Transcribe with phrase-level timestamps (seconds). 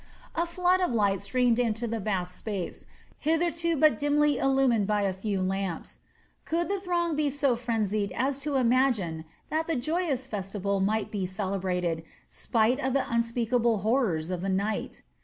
[0.33, 2.87] A flood of light streamed into the vast space,
[3.19, 5.99] hitherto but dimly illumined by a few lamps.
[6.43, 11.27] Could the throng be so frenzied as to imagine that the joyous festival might be
[11.27, 15.03] celebrated, spite of the unspeakable horrors of the night.